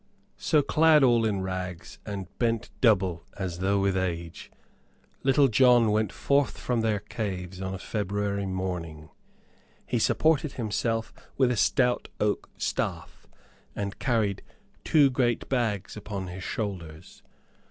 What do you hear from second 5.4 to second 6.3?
John went